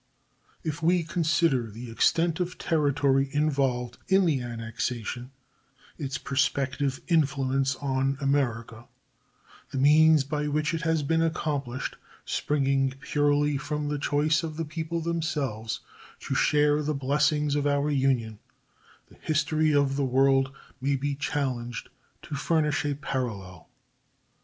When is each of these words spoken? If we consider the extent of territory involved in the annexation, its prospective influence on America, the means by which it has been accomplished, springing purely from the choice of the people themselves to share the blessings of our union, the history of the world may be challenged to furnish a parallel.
If 0.63 0.81
we 0.81 1.03
consider 1.03 1.69
the 1.69 1.91
extent 1.91 2.39
of 2.39 2.57
territory 2.57 3.29
involved 3.31 3.99
in 4.07 4.25
the 4.25 4.41
annexation, 4.41 5.29
its 5.95 6.17
prospective 6.17 7.01
influence 7.07 7.75
on 7.75 8.17
America, 8.19 8.87
the 9.69 9.77
means 9.77 10.23
by 10.23 10.47
which 10.47 10.73
it 10.73 10.81
has 10.81 11.03
been 11.03 11.21
accomplished, 11.21 11.97
springing 12.25 12.95
purely 12.99 13.57
from 13.57 13.89
the 13.89 13.99
choice 13.99 14.41
of 14.41 14.57
the 14.57 14.65
people 14.65 15.01
themselves 15.01 15.81
to 16.21 16.33
share 16.33 16.81
the 16.81 16.95
blessings 16.95 17.53
of 17.53 17.67
our 17.67 17.91
union, 17.91 18.39
the 19.05 19.19
history 19.21 19.71
of 19.71 19.97
the 19.97 20.03
world 20.03 20.51
may 20.81 20.95
be 20.95 21.13
challenged 21.13 21.89
to 22.23 22.33
furnish 22.33 22.83
a 22.85 22.95
parallel. 22.95 23.69